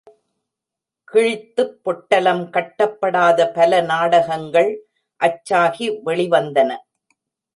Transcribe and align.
கிழித்துப் 1.11 1.75
பொட்டலம் 1.83 2.41
கட்டப்படாத 2.51 3.45
பல 3.53 3.81
நாடகங்கள் 3.81 4.71
அச்சாகி 5.19 5.87
வெளிவந்தன. 6.05 6.69